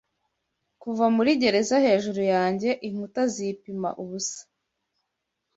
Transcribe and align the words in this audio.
Kuva 0.81 1.05
muri 1.15 1.31
gereza 1.41 1.75
hejuru 1.85 2.21
yanjye 2.33 2.69
inkuta 2.87 3.21
zipima 3.33 3.89
ubusa 4.01 4.41